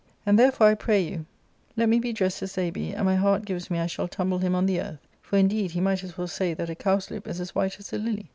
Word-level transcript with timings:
And 0.25 0.39
therefore 0.39 0.69
1 0.69 0.77
pray 0.77 0.99
you 1.01 1.27
let 1.77 1.87
me 1.87 1.99
be 1.99 2.11
drest 2.11 2.41
as 2.41 2.55
they 2.55 2.71
be, 2.71 2.91
and 2.91 3.05
my 3.05 3.15
heart 3.15 3.45
gives 3.45 3.69
me 3.69 3.77
I 3.77 3.85
shall 3.85 4.07
tumble 4.07 4.39
him 4.39 4.55
on 4.55 4.65
the 4.65 4.81
earth; 4.81 5.07
for, 5.21 5.37
indeed, 5.37 5.69
he 5.69 5.79
might 5.79 6.03
as 6.03 6.17
well 6.17 6.25
say 6.27 6.55
that 6.55 6.71
a 6.71 6.75
cowslip 6.75 7.27
is 7.27 7.39
as 7.39 7.53
white 7.53 7.79
as 7.79 7.93
a 7.93 7.99
lily. 7.99 8.25